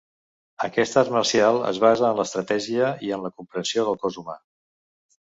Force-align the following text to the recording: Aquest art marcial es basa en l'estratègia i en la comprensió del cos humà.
Aquest 0.67 0.97
art 1.01 1.11
marcial 1.17 1.61
es 1.73 1.81
basa 1.85 2.09
en 2.09 2.19
l'estratègia 2.21 2.91
i 3.11 3.15
en 3.19 3.29
la 3.29 3.35
comprensió 3.39 3.89
del 3.91 4.05
cos 4.07 4.23
humà. 4.25 4.43